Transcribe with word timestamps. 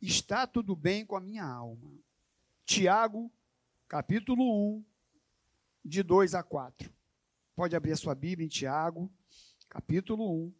está 0.00 0.46
tudo 0.46 0.74
bem 0.74 1.04
com 1.04 1.16
a 1.16 1.20
minha 1.20 1.44
alma. 1.44 1.92
Tiago, 2.64 3.30
capítulo 3.88 4.76
1, 4.76 4.84
de 5.84 6.02
2 6.02 6.34
a 6.34 6.42
4. 6.42 6.92
Pode 7.54 7.76
abrir 7.76 7.92
a 7.92 7.96
sua 7.96 8.14
Bíblia 8.14 8.46
em 8.46 8.48
Tiago, 8.48 9.12
capítulo 9.68 10.46
1. 10.46 10.54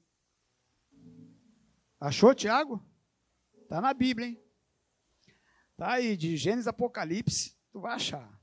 Achou, 2.00 2.34
Tiago? 2.34 2.84
Está 3.62 3.80
na 3.80 3.94
Bíblia, 3.94 4.28
hein? 4.28 4.42
Está 5.72 5.92
aí, 5.92 6.16
de 6.16 6.36
Gênesis 6.36 6.66
Apocalipse, 6.66 7.56
tu 7.72 7.80
vai 7.80 7.94
achar. 7.94 8.38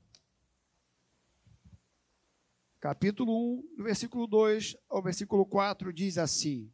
Capítulo 2.80 3.58
1, 3.58 3.76
do 3.76 3.84
versículo 3.84 4.26
2 4.26 4.76
ao 4.88 5.02
versículo 5.02 5.44
4, 5.44 5.92
diz 5.92 6.16
assim: 6.16 6.72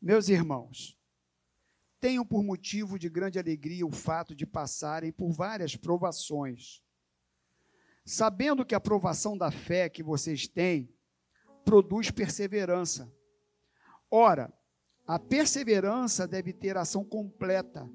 Meus 0.00 0.28
irmãos, 0.28 0.99
tenham 2.00 2.24
por 2.24 2.42
motivo 2.42 2.98
de 2.98 3.08
grande 3.08 3.38
alegria 3.38 3.86
o 3.86 3.92
fato 3.92 4.34
de 4.34 4.46
passarem 4.46 5.12
por 5.12 5.30
várias 5.30 5.76
provações, 5.76 6.82
sabendo 8.04 8.64
que 8.64 8.74
a 8.74 8.80
provação 8.80 9.36
da 9.36 9.50
fé 9.50 9.88
que 9.88 10.02
vocês 10.02 10.48
têm 10.48 10.92
produz 11.64 12.10
perseverança. 12.10 13.12
Ora, 14.10 14.52
a 15.06 15.18
perseverança 15.18 16.26
deve 16.26 16.52
ter 16.52 16.76
ação 16.76 17.04
completa, 17.04 17.88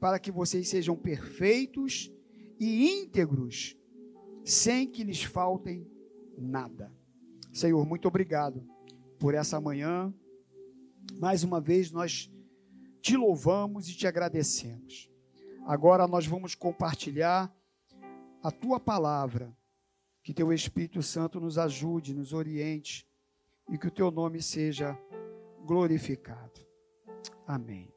para 0.00 0.18
que 0.18 0.30
vocês 0.30 0.68
sejam 0.68 0.96
perfeitos 0.96 2.12
e 2.58 3.00
íntegros, 3.00 3.76
sem 4.44 4.90
que 4.90 5.04
lhes 5.04 5.22
faltem 5.22 5.90
nada. 6.36 6.92
Senhor, 7.52 7.86
muito 7.86 8.06
obrigado 8.08 8.66
por 9.18 9.34
essa 9.34 9.60
manhã. 9.60 10.12
Mais 11.18 11.42
uma 11.42 11.60
vez 11.60 11.90
nós 11.90 12.30
te 13.06 13.16
louvamos 13.16 13.88
e 13.88 13.94
te 13.94 14.04
agradecemos. 14.04 15.08
Agora 15.64 16.08
nós 16.08 16.26
vamos 16.26 16.56
compartilhar 16.56 17.54
a 18.42 18.50
tua 18.50 18.80
palavra. 18.80 19.56
Que 20.24 20.34
teu 20.34 20.52
Espírito 20.52 21.00
Santo 21.04 21.38
nos 21.38 21.56
ajude, 21.56 22.12
nos 22.12 22.32
oriente 22.32 23.08
e 23.70 23.78
que 23.78 23.86
o 23.86 23.92
teu 23.92 24.10
nome 24.10 24.42
seja 24.42 24.98
glorificado. 25.64 26.66
Amém. 27.46 27.94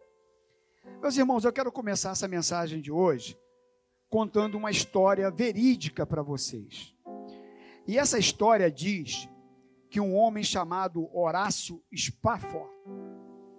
Meus 1.01 1.17
irmãos, 1.17 1.43
eu 1.43 1.51
quero 1.51 1.71
começar 1.71 2.11
essa 2.11 2.27
mensagem 2.27 2.79
de 2.79 2.91
hoje 2.91 3.35
contando 4.11 4.59
uma 4.59 4.69
história 4.69 5.31
verídica 5.31 6.05
para 6.05 6.21
vocês. 6.21 6.95
E 7.87 7.97
essa 7.97 8.19
história 8.19 8.69
diz 8.69 9.27
que 9.89 9.99
um 9.99 10.15
homem 10.15 10.43
chamado 10.43 11.09
Horácio 11.11 11.83
Spafford, 11.91 12.69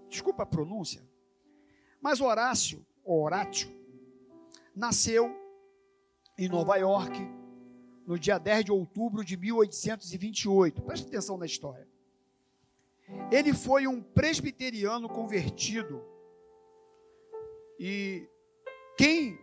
desculpa 0.09 0.45
a 0.45 0.47
pronúncia, 0.47 1.10
mas 2.01 2.21
Horácio, 2.21 2.85
Horácio, 3.05 3.71
nasceu 4.75 5.35
em 6.39 6.49
Nova 6.49 6.77
York 6.77 7.19
no 8.07 8.19
dia 8.19 8.39
10 8.39 8.67
de 8.67 8.73
outubro 8.73 9.25
de 9.25 9.37
1828. 9.37 10.83
Preste 10.83 11.07
atenção 11.07 11.37
na 11.37 11.47
história. 11.47 11.89
Ele 13.31 13.53
foi 13.53 13.87
um 13.87 14.03
presbiteriano 14.03 15.09
convertido 15.09 16.03
e 17.79 18.29
quem 18.97 19.39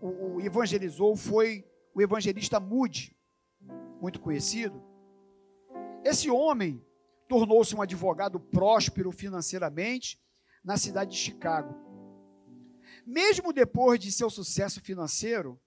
o, 0.00 0.40
evangelizou 0.40 1.16
foi 1.16 1.64
o 1.94 2.02
evangelista 2.02 2.58
Moody, 2.60 3.16
muito 4.00 4.20
conhecido. 4.20 4.82
Esse 6.04 6.30
homem 6.30 6.84
tornou-se 7.28 7.74
um 7.74 7.82
advogado 7.82 8.38
próspero 8.38 9.10
financeiramente 9.10 10.20
na 10.64 10.76
cidade 10.76 11.12
de 11.12 11.16
Chicago. 11.16 11.74
Mesmo 13.06 13.52
depois 13.52 14.00
de 14.00 14.10
seu 14.10 14.28
sucesso 14.28 14.80
financeiro, 14.80 15.60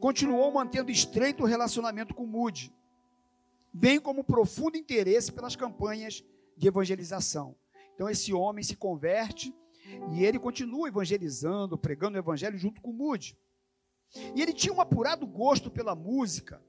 continuou 0.00 0.50
mantendo 0.50 0.90
estreito 0.90 1.44
relacionamento 1.44 2.12
com 2.12 2.26
Moody, 2.26 2.74
bem 3.72 4.00
como 4.00 4.24
profundo 4.24 4.76
interesse 4.76 5.30
pelas 5.30 5.54
campanhas 5.54 6.24
de 6.56 6.66
evangelização. 6.66 7.54
Então 7.94 8.10
esse 8.10 8.32
homem 8.32 8.64
se 8.64 8.74
converte 8.74 9.54
e 10.12 10.24
ele 10.24 10.38
continua 10.38 10.88
evangelizando, 10.88 11.78
pregando 11.78 12.16
o 12.16 12.20
evangelho 12.20 12.58
junto 12.58 12.82
com 12.82 12.92
Moody. 12.92 13.38
E 14.34 14.42
ele 14.42 14.52
tinha 14.52 14.72
um 14.72 14.80
apurado 14.80 15.26
gosto 15.28 15.70
pela 15.70 15.94
música 15.94 16.60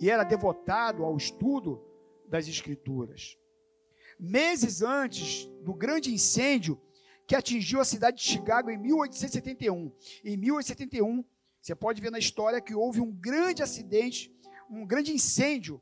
e 0.00 0.10
era 0.10 0.24
devotado 0.24 1.04
ao 1.04 1.16
estudo 1.16 1.80
das 2.28 2.48
escrituras. 2.48 3.36
Meses 4.18 4.82
antes 4.82 5.46
do 5.62 5.72
grande 5.72 6.12
incêndio 6.12 6.80
que 7.30 7.36
atingiu 7.36 7.80
a 7.80 7.84
cidade 7.84 8.16
de 8.16 8.24
Chicago 8.24 8.72
em 8.72 8.76
1871. 8.76 9.92
Em 10.24 10.36
1871, 10.36 11.24
você 11.62 11.76
pode 11.76 12.02
ver 12.02 12.10
na 12.10 12.18
história 12.18 12.60
que 12.60 12.74
houve 12.74 13.00
um 13.00 13.12
grande 13.12 13.62
acidente, 13.62 14.34
um 14.68 14.84
grande 14.84 15.12
incêndio 15.12 15.80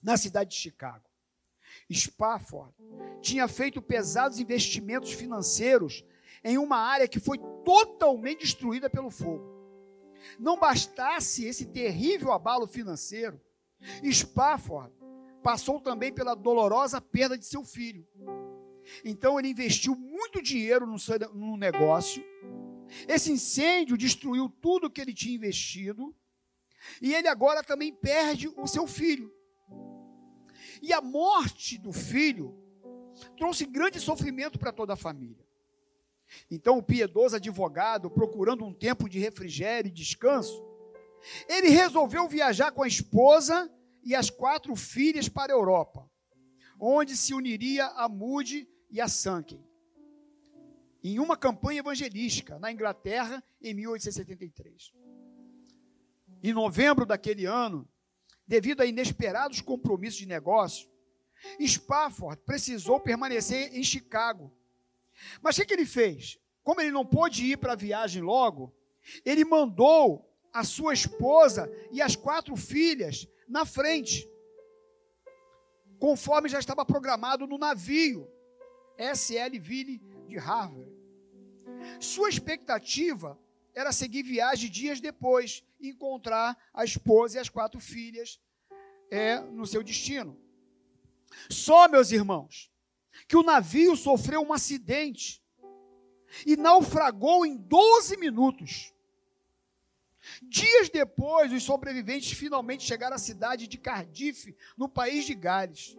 na 0.00 0.16
cidade 0.16 0.50
de 0.50 0.56
Chicago. 0.56 1.10
Spafford 1.92 2.72
tinha 3.20 3.48
feito 3.48 3.82
pesados 3.82 4.38
investimentos 4.38 5.10
financeiros 5.10 6.04
em 6.44 6.56
uma 6.56 6.76
área 6.76 7.08
que 7.08 7.18
foi 7.18 7.38
totalmente 7.64 8.42
destruída 8.42 8.88
pelo 8.88 9.10
fogo. 9.10 9.44
Não 10.38 10.56
bastasse 10.56 11.46
esse 11.46 11.66
terrível 11.66 12.30
abalo 12.30 12.68
financeiro, 12.68 13.40
Spafford 14.08 14.94
passou 15.42 15.80
também 15.80 16.14
pela 16.14 16.36
dolorosa 16.36 17.00
perda 17.00 17.36
de 17.36 17.44
seu 17.44 17.64
filho. 17.64 18.06
Então 19.04 19.38
ele 19.38 19.48
investiu 19.48 19.94
muito 19.94 20.42
dinheiro 20.42 20.86
no 21.34 21.56
negócio. 21.56 22.24
Esse 23.06 23.30
incêndio 23.30 23.96
destruiu 23.96 24.48
tudo 24.48 24.90
que 24.90 25.00
ele 25.00 25.14
tinha 25.14 25.34
investido. 25.34 26.14
E 27.00 27.14
ele 27.14 27.28
agora 27.28 27.62
também 27.62 27.92
perde 27.92 28.48
o 28.56 28.66
seu 28.66 28.86
filho. 28.86 29.32
E 30.82 30.92
a 30.92 31.00
morte 31.00 31.76
do 31.78 31.92
filho 31.92 32.58
trouxe 33.36 33.66
grande 33.66 34.00
sofrimento 34.00 34.58
para 34.58 34.72
toda 34.72 34.94
a 34.94 34.96
família. 34.96 35.44
Então 36.50 36.78
o 36.78 36.82
piedoso 36.82 37.36
advogado, 37.36 38.10
procurando 38.10 38.64
um 38.64 38.72
tempo 38.72 39.08
de 39.08 39.18
refrigério 39.18 39.88
e 39.88 39.92
descanso, 39.92 40.64
ele 41.48 41.68
resolveu 41.68 42.28
viajar 42.28 42.70
com 42.72 42.82
a 42.82 42.88
esposa 42.88 43.70
e 44.02 44.14
as 44.14 44.30
quatro 44.30 44.74
filhas 44.74 45.28
para 45.28 45.52
a 45.52 45.56
Europa, 45.56 46.08
onde 46.78 47.16
se 47.16 47.34
uniria 47.34 47.86
a 47.88 48.08
Moody 48.08 48.66
e 48.90 49.00
a 49.00 49.08
Sankey, 49.08 49.60
em 51.02 51.18
uma 51.18 51.36
campanha 51.36 51.80
evangelística 51.80 52.58
na 52.58 52.70
Inglaterra 52.70 53.42
em 53.62 53.72
1873. 53.74 54.92
Em 56.42 56.52
novembro 56.52 57.06
daquele 57.06 57.46
ano, 57.46 57.88
devido 58.46 58.80
a 58.80 58.86
inesperados 58.86 59.60
compromissos 59.60 60.18
de 60.18 60.26
negócio, 60.26 60.90
Spafford 61.60 62.42
precisou 62.44 63.00
permanecer 63.00 63.74
em 63.74 63.82
Chicago. 63.82 64.52
Mas 65.40 65.56
o 65.56 65.60
que, 65.60 65.66
que 65.66 65.74
ele 65.74 65.86
fez? 65.86 66.38
Como 66.62 66.80
ele 66.80 66.90
não 66.90 67.06
pôde 67.06 67.44
ir 67.44 67.56
para 67.56 67.72
a 67.72 67.76
viagem 67.76 68.22
logo, 68.22 68.74
ele 69.24 69.44
mandou 69.44 70.28
a 70.52 70.64
sua 70.64 70.92
esposa 70.92 71.70
e 71.90 72.02
as 72.02 72.16
quatro 72.16 72.56
filhas 72.56 73.26
na 73.48 73.64
frente, 73.64 74.28
conforme 75.98 76.48
já 76.48 76.58
estava 76.58 76.84
programado 76.84 77.46
no 77.46 77.56
navio 77.56 78.30
SL 79.00 79.58
Ville 79.58 80.00
de 80.28 80.36
Harvard. 80.36 80.90
Sua 81.98 82.28
expectativa 82.28 83.38
era 83.74 83.92
seguir 83.92 84.22
viagem 84.22 84.70
dias 84.70 85.00
depois 85.00 85.64
e 85.80 85.88
encontrar 85.88 86.56
a 86.74 86.84
esposa 86.84 87.38
e 87.38 87.40
as 87.40 87.48
quatro 87.48 87.80
filhas 87.80 88.38
é, 89.10 89.40
no 89.40 89.66
seu 89.66 89.82
destino. 89.82 90.38
Só, 91.48 91.88
meus 91.88 92.10
irmãos, 92.10 92.70
que 93.26 93.36
o 93.36 93.42
navio 93.42 93.96
sofreu 93.96 94.42
um 94.42 94.52
acidente 94.52 95.42
e 96.44 96.56
naufragou 96.56 97.46
em 97.46 97.56
12 97.56 98.16
minutos. 98.18 98.92
Dias 100.42 100.90
depois, 100.90 101.52
os 101.52 101.62
sobreviventes 101.62 102.32
finalmente 102.32 102.84
chegaram 102.84 103.16
à 103.16 103.18
cidade 103.18 103.66
de 103.66 103.78
Cardiff, 103.78 104.54
no 104.76 104.88
país 104.88 105.24
de 105.24 105.34
Gales. 105.34 105.96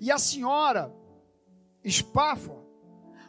E 0.00 0.10
a 0.10 0.18
senhora 0.18 0.92
Spafford 1.84 2.66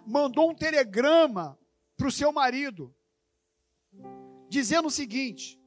mandou 0.05 0.51
um 0.51 0.55
telegrama 0.55 1.57
para 1.95 2.07
o 2.07 2.11
seu 2.11 2.31
marido, 2.31 2.93
dizendo 4.49 4.87
o 4.87 4.91
seguinte: 4.91 5.61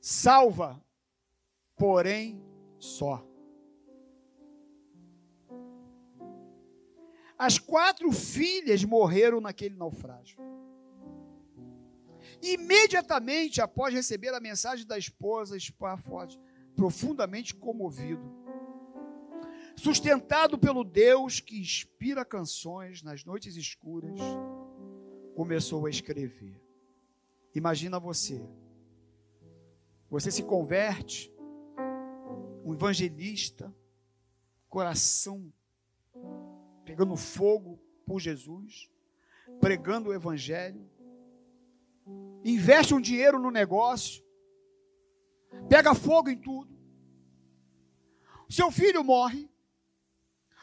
salva, 0.00 0.82
porém 1.76 2.42
só. 2.78 3.26
As 7.36 7.58
quatro 7.58 8.10
filhas 8.10 8.82
morreram 8.82 9.40
naquele 9.40 9.76
naufrágio. 9.76 10.38
Imediatamente 12.42 13.60
após 13.60 13.94
receber 13.94 14.34
a 14.34 14.40
mensagem 14.40 14.86
da 14.86 14.98
esposa, 14.98 15.58
Spafford, 15.58 16.38
profundamente 16.74 17.54
comovido, 17.54 18.37
sustentado 19.78 20.58
pelo 20.58 20.82
Deus 20.82 21.40
que 21.40 21.58
inspira 21.58 22.24
canções 22.24 23.02
nas 23.02 23.24
noites 23.24 23.56
escuras, 23.56 24.18
começou 25.34 25.86
a 25.86 25.90
escrever. 25.90 26.60
Imagina 27.54 27.98
você. 27.98 28.44
Você 30.10 30.30
se 30.30 30.42
converte, 30.42 31.32
um 32.64 32.74
evangelista, 32.74 33.74
coração 34.68 35.52
pegando 36.84 37.16
fogo 37.16 37.78
por 38.04 38.18
Jesus, 38.18 38.90
pregando 39.60 40.08
o 40.08 40.14
evangelho, 40.14 40.90
investe 42.44 42.94
um 42.94 43.00
dinheiro 43.00 43.38
no 43.38 43.50
negócio, 43.50 44.24
pega 45.68 45.94
fogo 45.94 46.30
em 46.30 46.36
tudo. 46.36 46.76
Seu 48.48 48.70
filho 48.70 49.04
morre, 49.04 49.48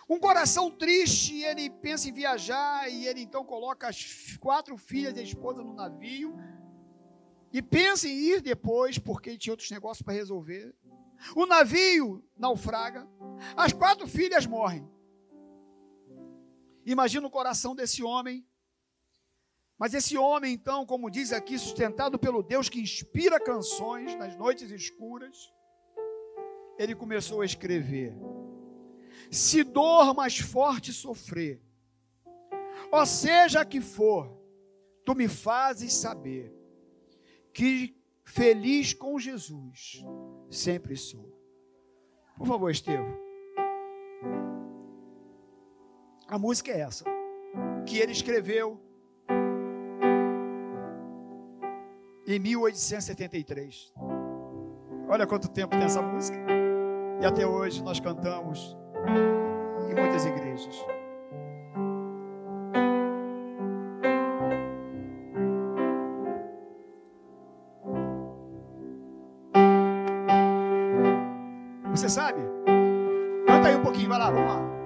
um 0.08 0.20
coração 0.20 0.70
triste, 0.70 1.42
ele 1.42 1.70
pensa 1.70 2.08
em 2.10 2.14
viajar 2.14 2.90
e 2.90 3.08
ele 3.08 3.22
então 3.22 3.44
coloca 3.44 3.88
as 3.88 4.38
quatro 4.40 4.78
filhas 4.78 5.16
e 5.16 5.20
a 5.20 5.24
esposa 5.24 5.64
no 5.64 5.74
navio 5.74 6.38
e 7.52 7.62
pensa 7.62 8.08
em 8.08 8.12
ir 8.12 8.42
depois 8.42 9.00
porque 9.00 9.38
tinha 9.38 9.54
outros 9.54 9.72
negócios 9.72 10.04
para 10.04 10.14
resolver. 10.14 10.76
O 11.36 11.46
navio 11.46 12.24
naufraga, 12.38 13.08
as 13.56 13.74
quatro 13.74 14.08
filhas 14.08 14.46
morrem. 14.46 14.88
Imagina 16.86 17.26
o 17.26 17.32
coração 17.32 17.74
desse 17.74 18.04
homem. 18.04 18.46
Mas 19.78 19.94
esse 19.94 20.18
homem, 20.18 20.54
então, 20.54 20.86
como 20.86 21.10
diz 21.10 21.34
aqui, 21.34 21.58
sustentado 21.58 22.18
pelo 22.20 22.44
Deus 22.44 22.70
que 22.70 22.80
inspira 22.80 23.40
canções 23.40 24.16
nas 24.16 24.36
noites 24.38 24.70
escuras, 24.72 25.52
ele 26.78 26.94
começou 26.96 27.42
a 27.42 27.46
escrever: 27.46 28.16
Se 29.32 29.64
dor 29.64 30.14
mais 30.14 30.40
forte 30.40 30.94
sofrer, 30.94 31.62
ou 32.92 33.06
seja 33.06 33.66
que 33.66 33.82
for, 33.82 34.36
tu 35.04 35.16
me 35.16 35.28
fazes 35.28 35.94
saber 35.94 36.54
que 37.54 37.96
feliz 38.24 38.94
com 38.94 39.20
Jesus 39.20 40.04
sempre 40.50 40.96
sou. 40.96 41.34
Por 42.38 42.48
favor, 42.48 42.70
Estevam. 42.70 43.18
A 46.28 46.40
música 46.40 46.72
é 46.72 46.80
essa, 46.80 47.06
que 47.86 48.00
ele 48.00 48.12
escreveu 48.12 48.82
em 52.28 52.40
1873. 52.40 53.94
Olha 55.08 55.28
quanto 55.28 55.48
tempo 55.48 55.76
tem 55.76 55.86
essa 55.86 56.02
música. 56.02 56.38
E 57.22 57.26
até 57.26 57.46
hoje 57.46 57.84
nós 57.84 58.00
cantamos 58.00 58.76
em 59.90 59.96
muitas 59.96 60.26
igrejas. 60.26 60.86
Você 71.92 72.10
sabe? 72.10 72.40
Canta 73.48 73.70
aí 73.70 73.76
um 73.76 73.82
pouquinho, 73.82 74.10
vai 74.10 74.20
lá, 74.20 74.30
vamos 74.30 74.48
lá. 74.48 74.85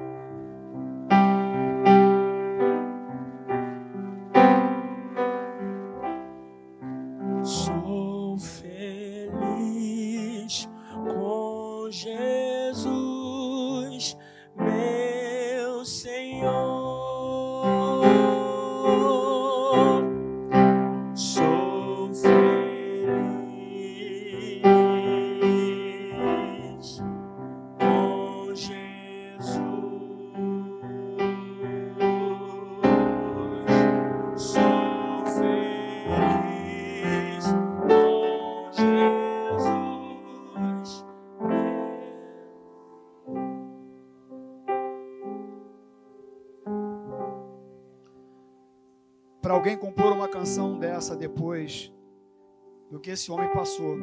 Alguém 49.54 49.78
compor 49.78 50.12
uma 50.12 50.28
canção 50.28 50.78
dessa 50.78 51.16
depois 51.16 51.92
do 52.90 53.00
que 53.00 53.12
esse 53.12 53.31
homem 53.31 53.51
passou. 53.51 53.98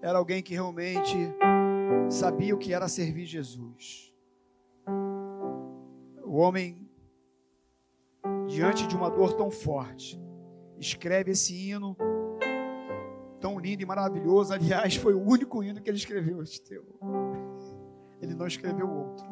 Era 0.00 0.18
alguém 0.18 0.42
que 0.42 0.54
realmente 0.54 1.16
sabia 2.08 2.54
o 2.54 2.58
que 2.58 2.72
era 2.72 2.88
servir 2.88 3.26
Jesus. 3.26 4.12
O 6.24 6.36
homem, 6.36 6.88
diante 8.46 8.86
de 8.86 8.94
uma 8.96 9.10
dor 9.10 9.32
tão 9.34 9.50
forte, 9.50 10.20
escreve 10.78 11.32
esse 11.32 11.54
hino 11.54 11.96
tão 13.40 13.58
lindo 13.58 13.82
e 13.82 13.86
maravilhoso. 13.86 14.52
Aliás, 14.52 14.96
foi 14.96 15.14
o 15.14 15.22
único 15.22 15.62
hino 15.62 15.80
que 15.80 15.88
ele 15.88 15.98
escreveu, 15.98 16.42
Ele 18.20 18.34
não 18.34 18.46
escreveu 18.46 18.88
outro. 18.90 19.26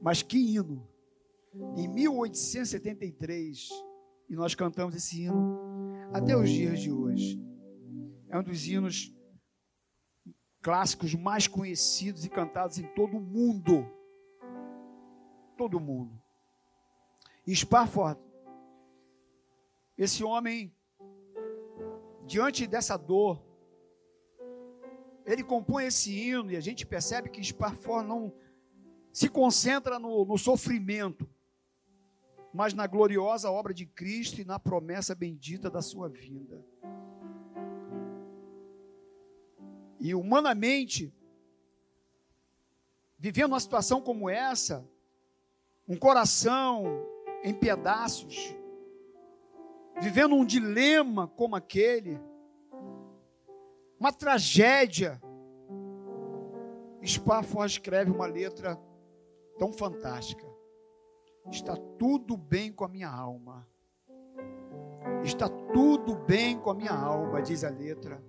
Mas 0.00 0.22
que 0.22 0.38
hino! 0.38 0.89
Em 1.76 1.88
1873, 1.88 3.68
e 4.28 4.36
nós 4.36 4.54
cantamos 4.54 4.94
esse 4.94 5.22
hino 5.22 5.60
até 6.12 6.36
os 6.36 6.48
dias 6.48 6.80
de 6.80 6.92
hoje. 6.92 7.40
É 8.28 8.38
um 8.38 8.42
dos 8.42 8.66
hinos 8.66 9.12
clássicos 10.62 11.14
mais 11.14 11.48
conhecidos 11.48 12.24
e 12.24 12.28
cantados 12.28 12.78
em 12.78 12.86
todo 12.94 13.16
o 13.16 13.20
mundo. 13.20 13.84
Todo 15.56 15.78
o 15.78 15.80
mundo. 15.80 16.20
E 17.46 17.54
Sparford, 17.54 18.20
esse 19.96 20.22
homem, 20.22 20.74
diante 22.26 22.66
dessa 22.66 22.96
dor, 22.96 23.44
ele 25.26 25.42
compõe 25.42 25.86
esse 25.86 26.12
hino 26.12 26.50
e 26.50 26.56
a 26.56 26.60
gente 26.60 26.86
percebe 26.86 27.28
que 27.28 27.42
Sparford 27.42 28.08
não 28.08 28.32
se 29.12 29.28
concentra 29.28 29.98
no, 29.98 30.24
no 30.24 30.38
sofrimento, 30.38 31.28
mas 32.52 32.74
na 32.74 32.86
gloriosa 32.86 33.50
obra 33.50 33.72
de 33.72 33.86
Cristo 33.86 34.40
e 34.40 34.44
na 34.44 34.58
promessa 34.58 35.14
bendita 35.14 35.70
da 35.70 35.80
sua 35.80 36.08
vinda. 36.08 36.64
E 39.98 40.14
humanamente, 40.14 41.14
vivendo 43.18 43.52
uma 43.52 43.60
situação 43.60 44.00
como 44.00 44.28
essa, 44.28 44.88
um 45.86 45.96
coração 45.96 46.84
em 47.44 47.54
pedaços, 47.54 48.56
vivendo 50.00 50.34
um 50.34 50.44
dilema 50.44 51.28
como 51.28 51.54
aquele, 51.54 52.18
uma 53.98 54.12
tragédia, 54.12 55.20
Sparford 57.04 57.72
escreve 57.72 58.10
uma 58.10 58.26
letra 58.26 58.80
tão 59.58 59.72
fantástica. 59.72 60.49
Está 61.48 61.76
tudo 61.76 62.36
bem 62.36 62.72
com 62.72 62.84
a 62.84 62.88
minha 62.88 63.08
alma. 63.08 63.66
Está 65.24 65.48
tudo 65.48 66.16
bem 66.16 66.58
com 66.58 66.70
a 66.70 66.74
minha 66.74 66.92
alma, 66.92 67.40
diz 67.42 67.64
a 67.64 67.70
letra. 67.70 68.22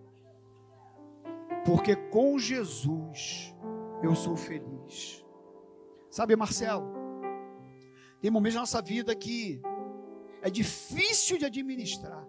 Porque 1.65 1.95
com 1.95 2.37
Jesus 2.37 3.55
eu 4.03 4.15
sou 4.15 4.35
feliz. 4.35 5.25
Sabe, 6.09 6.35
Marcelo? 6.35 6.91
Tem 8.19 8.29
momentos 8.29 8.55
na 8.55 8.61
nossa 8.61 8.81
vida 8.81 9.15
que 9.15 9.61
é 10.41 10.49
difícil 10.49 11.37
de 11.37 11.45
administrar. 11.45 12.27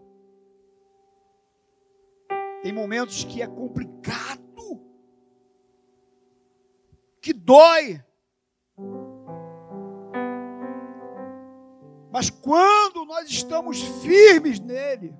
Tem 2.62 2.72
momentos 2.72 3.24
que 3.24 3.42
é 3.42 3.46
complicado, 3.46 4.80
que 7.20 7.32
dói. 7.32 8.02
Mas 12.12 12.28
quando 12.28 13.06
nós 13.06 13.30
estamos 13.30 13.80
firmes 13.80 14.60
nele, 14.60 15.16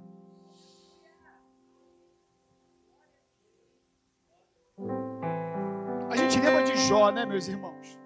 a 6.11 6.17
gente 6.17 6.39
lembra 6.39 6.65
de 6.65 6.77
Jó, 6.77 7.11
né, 7.11 7.25
meus 7.25 7.49
irmãos? 7.49 7.99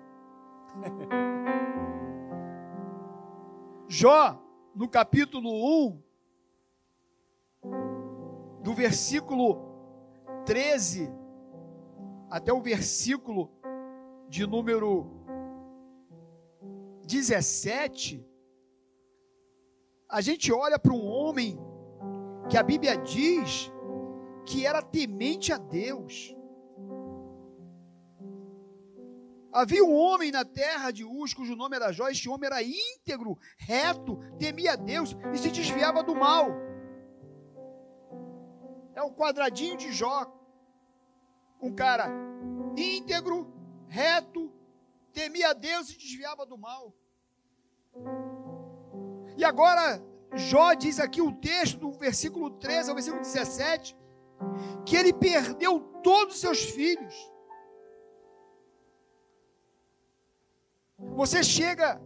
Jó, 3.88 4.40
no 4.72 4.88
capítulo 4.88 5.88
1, 5.88 6.00
do 8.62 8.72
versículo 8.72 9.64
13 10.44 11.12
até 12.30 12.52
o 12.52 12.60
versículo 12.60 13.50
de 14.28 14.46
número 14.46 15.10
17, 17.04 18.24
a 20.08 20.20
gente 20.20 20.52
olha 20.52 20.78
para 20.78 20.92
um 20.92 21.04
homem 21.04 21.58
que 22.48 22.56
a 22.56 22.62
Bíblia 22.62 22.96
diz 22.96 23.70
que 24.46 24.64
era 24.64 24.80
temente 24.80 25.52
a 25.52 25.58
Deus. 25.58 26.34
Havia 29.52 29.82
um 29.82 29.94
homem 29.94 30.30
na 30.30 30.44
terra 30.44 30.90
de 30.90 31.04
Uz, 31.04 31.32
cujo 31.32 31.56
nome 31.56 31.76
era 31.76 31.90
Jó. 31.90 32.08
Este 32.08 32.28
homem 32.28 32.46
era 32.46 32.62
íntegro, 32.62 33.38
reto, 33.56 34.18
temia 34.38 34.74
a 34.74 34.76
Deus 34.76 35.16
e 35.32 35.38
se 35.38 35.50
desviava 35.50 36.02
do 36.02 36.14
mal. 36.14 36.50
É 38.94 39.02
o 39.02 39.12
quadradinho 39.12 39.76
de 39.76 39.92
Jó. 39.92 40.32
Um 41.60 41.74
cara 41.74 42.08
íntegro, 42.76 43.50
reto, 43.88 44.52
temia 45.12 45.50
a 45.50 45.52
Deus 45.54 45.90
e 45.90 45.96
desviava 45.96 46.44
do 46.44 46.58
mal. 46.58 46.94
E 49.36 49.44
agora, 49.44 50.02
Jó 50.34 50.74
diz 50.74 50.98
aqui 50.98 51.20
o 51.20 51.32
texto 51.32 51.78
do 51.78 51.92
versículo 51.92 52.50
13 52.50 52.88
ao 52.88 52.94
versículo 52.94 53.22
17, 53.22 53.96
que 54.84 54.96
ele 54.96 55.12
perdeu 55.12 55.80
todos 56.02 56.34
os 56.34 56.40
seus 56.40 56.62
filhos. 56.62 57.14
Você 61.14 61.42
chega 61.42 62.00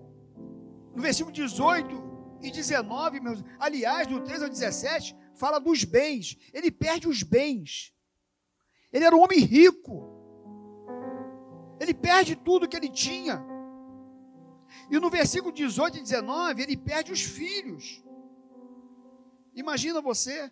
no 0.95 1.03
versículo 1.03 1.33
18 1.33 2.11
e 2.43 2.51
19, 2.51 3.21
meus, 3.21 3.45
aliás, 3.59 4.07
do 4.07 4.21
13 4.21 4.45
ao 4.45 4.51
17, 4.51 5.17
fala 5.35 5.59
dos 5.59 5.85
bens. 5.85 6.37
Ele 6.53 6.71
perde 6.71 7.09
os 7.09 7.23
bens. 7.23 7.95
Ele 8.93 9.05
era 9.05 9.15
um 9.15 9.23
homem 9.23 9.41
rico. 9.41 10.09
Ele 11.79 11.95
perde 11.95 12.35
tudo 12.37 12.69
que 12.69 12.77
ele 12.77 12.89
tinha. 12.89 13.45
E 14.91 14.99
no 14.99 15.11
versículo 15.11 15.53
18 15.53 15.99
e 15.99 16.01
19, 16.03 16.63
ele 16.63 16.77
perde 16.77 17.13
os 17.13 17.23
filhos. 17.23 18.03
Imagina 19.55 20.01
você. 20.01 20.51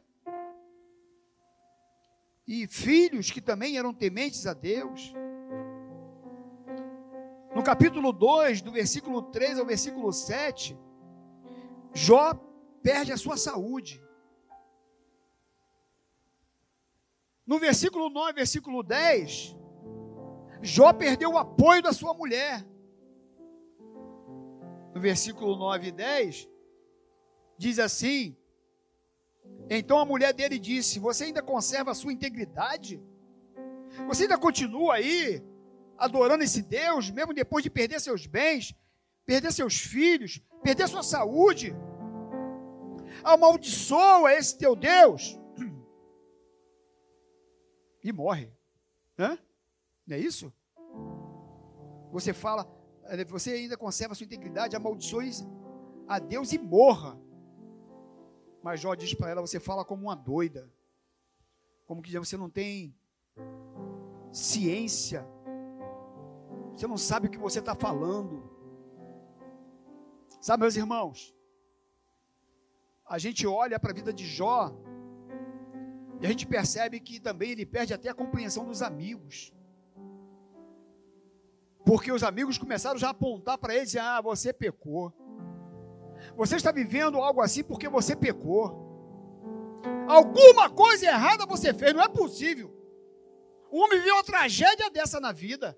E 2.47 2.67
filhos 2.67 3.31
que 3.31 3.41
também 3.41 3.77
eram 3.77 3.93
tementes 3.93 4.47
a 4.47 4.55
Deus. 4.55 5.13
No 7.55 7.63
capítulo 7.63 8.13
2, 8.13 8.63
do 8.63 8.71
versículo 8.71 9.23
3 9.23 9.59
ao 9.59 9.67
versículo 9.67 10.13
7, 10.13 10.79
Jó 11.93 12.35
perde 12.83 13.13
a 13.13 13.17
sua 13.17 13.37
saúde. 13.37 14.03
No 17.47 17.59
versículo 17.59 18.11
9, 18.11 18.35
versículo 18.35 18.83
10, 18.83 19.57
Jó 20.63 20.93
perdeu 20.93 21.33
o 21.33 21.39
apoio 21.39 21.83
da 21.83 21.93
sua 21.93 22.15
mulher. 22.15 22.65
No 24.99 25.02
versículo 25.02 25.55
9 25.55 25.87
e 25.87 25.93
10, 25.93 26.49
diz 27.57 27.78
assim: 27.78 28.37
Então 29.71 29.97
a 29.97 30.05
mulher 30.05 30.35
dele 30.35 30.59
disse: 30.59 30.99
Você 30.99 31.23
ainda 31.23 31.40
conserva 31.40 31.93
a 31.93 31.95
sua 31.95 32.12
integridade? 32.12 33.00
Você 34.09 34.25
ainda 34.25 34.37
continua 34.37 34.95
aí 34.95 35.40
adorando 35.97 36.43
esse 36.43 36.62
Deus, 36.62 37.12
mesmo 37.12 37.33
depois 37.33 37.62
de 37.62 37.71
perder 37.71 38.00
seus 38.00 38.26
bens, 38.26 38.75
perder 39.25 39.52
seus 39.52 39.78
filhos, 39.78 40.43
perder 40.64 40.88
sua 40.88 41.05
saúde. 41.05 41.73
Amaldiçoa 43.23 44.33
esse 44.35 44.59
teu 44.59 44.75
Deus 44.75 45.38
e 48.02 48.11
morre. 48.11 48.52
Hã? 49.17 49.38
Não 50.05 50.17
é 50.17 50.19
isso? 50.19 50.52
Você 52.11 52.33
fala, 52.33 52.67
você 53.29 53.53
ainda 53.53 53.77
conserva 53.77 54.15
sua 54.15 54.25
integridade, 54.25 54.77
amaldiçoe 54.77 55.31
a 56.07 56.19
Deus 56.19 56.53
e 56.53 56.59
morra. 56.59 57.19
Mas 58.62 58.81
Jó 58.81 58.95
diz 58.95 59.15
para 59.15 59.31
ela: 59.31 59.41
você 59.41 59.59
fala 59.59 59.85
como 59.85 60.05
uma 60.05 60.15
doida, 60.15 60.73
como 61.87 62.03
que 62.03 62.19
você 62.19 62.37
não 62.37 62.50
tem 62.50 62.95
ciência 64.33 65.27
você 66.79 66.87
não 66.87 66.97
sabe 66.97 67.27
o 67.27 67.31
que 67.31 67.38
você 67.38 67.59
está 67.59 67.75
falando. 67.75 68.41
Sabe, 70.41 70.61
meus 70.61 70.77
irmãos? 70.77 71.35
A 73.05 73.19
gente 73.19 73.45
olha 73.49 73.81
para 73.81 73.91
a 73.91 73.95
vida 73.95 74.12
de 74.12 74.25
Jó 74.25 74.73
e 76.21 76.27
a 76.27 76.29
gente 76.29 76.47
percebe 76.47 77.00
que 77.00 77.19
também 77.19 77.50
ele 77.50 77.67
perde 77.67 77.93
até 77.93 78.09
a 78.09 78.15
compreensão 78.15 78.65
dos 78.65 78.81
amigos. 78.81 79.53
Porque 81.88 82.12
os 82.12 82.23
amigos 82.23 82.59
começaram 82.59 82.99
já 82.99 83.09
a 83.09 83.11
apontar 83.11 83.57
para 83.57 83.75
ele 83.75 83.99
Ah, 83.99 84.21
você 84.21 84.52
pecou. 84.52 85.11
Você 86.37 86.57
está 86.57 86.71
vivendo 86.71 87.16
algo 87.16 87.40
assim 87.40 87.64
porque 87.64 87.88
você 87.88 88.14
pecou. 88.14 88.87
Alguma 90.07 90.68
coisa 90.68 91.07
errada 91.07 91.47
você 91.47 91.73
fez, 91.73 91.95
não 91.95 92.02
é 92.02 92.09
possível. 92.09 92.68
O 93.71 93.78
homem 93.78 94.00
viveu 94.00 94.16
uma 94.16 94.25
tragédia 94.25 94.90
dessa 94.90 95.18
na 95.18 95.33
vida 95.33 95.75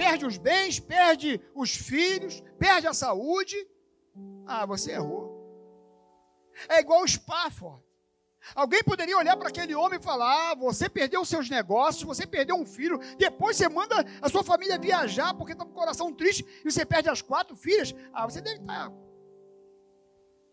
perde 0.00 0.24
os 0.24 0.38
bens, 0.38 0.80
perde 0.80 1.38
os 1.54 1.76
filhos, 1.76 2.42
perde 2.58 2.86
a 2.86 2.94
saúde. 2.94 3.54
Ah, 4.46 4.64
você 4.64 4.92
errou. 4.92 5.22
É 6.70 6.80
igual 6.80 7.02
o 7.02 7.08
Spafford. 7.08 7.82
Alguém 8.54 8.82
poderia 8.82 9.16
olhar 9.18 9.36
para 9.36 9.48
aquele 9.48 9.74
homem 9.74 9.98
e 9.98 10.02
falar: 10.02 10.50
ah, 10.50 10.54
você 10.54 10.88
perdeu 10.88 11.24
seus 11.24 11.48
negócios, 11.48 12.02
você 12.04 12.26
perdeu 12.26 12.56
um 12.56 12.64
filho, 12.64 12.98
depois 13.16 13.56
você 13.56 13.68
manda 13.68 14.04
a 14.20 14.28
sua 14.28 14.42
família 14.42 14.78
viajar 14.78 15.34
porque 15.34 15.52
está 15.52 15.64
com 15.64 15.70
o 15.70 15.74
coração 15.74 16.12
triste 16.12 16.44
e 16.64 16.70
você 16.70 16.84
perde 16.84 17.08
as 17.08 17.22
quatro 17.22 17.54
filhas. 17.56 17.94
Ah, 18.12 18.28
você 18.28 18.40
deve 18.40 18.60
estar 18.60 18.90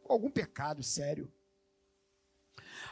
com 0.04 0.14
algum 0.14 0.30
pecado 0.30 0.84
sério. 0.84 1.32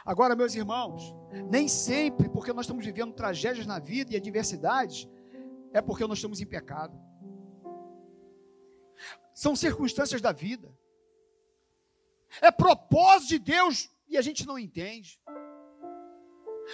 Agora, 0.04 0.36
meus 0.36 0.54
irmãos, 0.54 1.14
nem 1.50 1.66
sempre, 1.66 2.28
porque 2.28 2.52
nós 2.52 2.64
estamos 2.64 2.84
vivendo 2.84 3.12
tragédias 3.12 3.66
na 3.66 3.78
vida 3.78 4.12
e 4.12 4.16
adversidades, 4.16 5.08
é 5.72 5.82
porque 5.82 6.06
nós 6.06 6.18
estamos 6.18 6.40
em 6.40 6.46
pecado. 6.46 6.96
São 9.34 9.56
circunstâncias 9.56 10.20
da 10.20 10.32
vida. 10.32 10.72
É 12.40 12.50
propósito 12.50 13.30
de 13.30 13.38
Deus 13.38 13.90
e 14.08 14.16
a 14.16 14.22
gente 14.22 14.46
não 14.46 14.58
entende. 14.58 15.20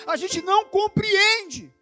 A 0.07 0.17
gente 0.17 0.41
não 0.43 0.65
compreende. 0.67 1.73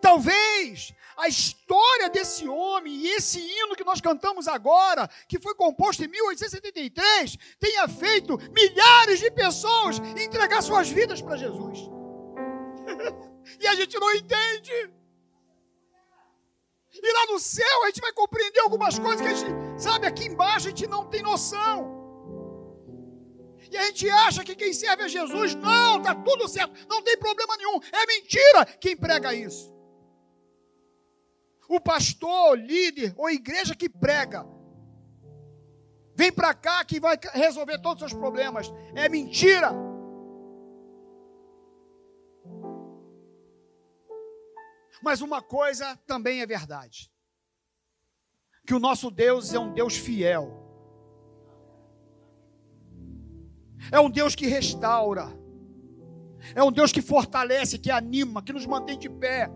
Talvez 0.00 0.92
a 1.16 1.28
história 1.28 2.08
desse 2.10 2.46
homem 2.48 2.94
e 2.94 3.08
esse 3.08 3.40
hino 3.40 3.74
que 3.74 3.84
nós 3.84 4.00
cantamos 4.00 4.46
agora, 4.46 5.08
que 5.28 5.40
foi 5.40 5.54
composto 5.54 6.04
em 6.04 6.08
1873, 6.08 7.36
tenha 7.58 7.88
feito 7.88 8.38
milhares 8.52 9.18
de 9.18 9.30
pessoas 9.30 9.98
entregar 9.98 10.62
suas 10.62 10.88
vidas 10.88 11.22
para 11.22 11.36
Jesus. 11.36 11.78
e 13.60 13.66
a 13.66 13.74
gente 13.74 13.98
não 13.98 14.12
entende. 14.14 14.92
E 17.00 17.12
lá 17.12 17.26
no 17.32 17.38
céu 17.38 17.84
a 17.84 17.86
gente 17.86 18.00
vai 18.00 18.12
compreender 18.12 18.60
algumas 18.60 18.98
coisas 18.98 19.20
que 19.20 19.26
a 19.26 19.34
gente, 19.34 19.80
sabe, 19.80 20.06
aqui 20.06 20.26
embaixo 20.26 20.66
a 20.66 20.70
gente 20.70 20.86
não 20.86 21.06
tem 21.06 21.22
noção. 21.22 21.97
E 23.70 23.76
a 23.76 23.86
gente 23.86 24.08
acha 24.08 24.44
que 24.44 24.54
quem 24.54 24.72
serve 24.72 25.04
a 25.04 25.08
Jesus, 25.08 25.54
não, 25.54 25.98
está 25.98 26.14
tudo 26.14 26.48
certo, 26.48 26.72
não 26.88 27.02
tem 27.02 27.18
problema 27.18 27.56
nenhum. 27.56 27.80
É 27.92 28.06
mentira 28.06 28.64
quem 28.80 28.96
prega 28.96 29.34
isso. 29.34 29.74
O 31.68 31.80
pastor, 31.80 32.58
líder 32.58 33.14
ou 33.16 33.28
igreja 33.28 33.74
que 33.74 33.88
prega, 33.88 34.46
vem 36.14 36.32
para 36.32 36.54
cá 36.54 36.84
que 36.84 36.98
vai 36.98 37.18
resolver 37.34 37.78
todos 37.78 38.02
os 38.02 38.10
seus 38.10 38.18
problemas. 38.18 38.72
É 38.94 39.08
mentira. 39.08 39.70
Mas 45.02 45.20
uma 45.20 45.42
coisa 45.42 45.96
também 46.06 46.40
é 46.40 46.46
verdade: 46.46 47.10
que 48.66 48.74
o 48.74 48.78
nosso 48.78 49.10
Deus 49.10 49.52
é 49.52 49.58
um 49.58 49.72
Deus 49.72 49.96
fiel, 49.96 50.67
é 53.90 54.00
um 54.00 54.10
Deus 54.10 54.34
que 54.34 54.46
restaura, 54.46 55.28
é 56.54 56.62
um 56.62 56.72
Deus 56.72 56.92
que 56.92 57.02
fortalece, 57.02 57.78
que 57.78 57.90
anima, 57.90 58.42
que 58.42 58.52
nos 58.52 58.66
mantém 58.66 58.98
de 58.98 59.08
pé. 59.08 59.50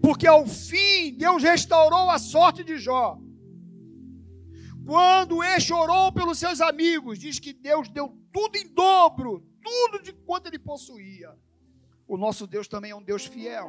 Porque 0.00 0.26
ao 0.26 0.46
fim 0.46 1.14
Deus 1.16 1.42
restaurou 1.42 2.10
a 2.10 2.18
sorte 2.18 2.62
de 2.62 2.78
Jó. 2.78 3.18
Quando 4.86 5.42
ele 5.42 5.60
chorou 5.60 6.12
pelos 6.12 6.38
seus 6.38 6.60
amigos, 6.60 7.18
diz 7.18 7.40
que 7.40 7.52
Deus 7.52 7.88
deu 7.88 8.16
tudo 8.32 8.56
em 8.56 8.72
dobro, 8.72 9.44
tudo 9.60 10.00
de 10.00 10.12
quanto 10.12 10.46
ele 10.46 10.60
possuía. 10.60 11.36
O 12.06 12.16
nosso 12.16 12.46
Deus 12.46 12.68
também 12.68 12.92
é 12.92 12.96
um 12.96 13.02
Deus 13.02 13.26
fiel. 13.26 13.68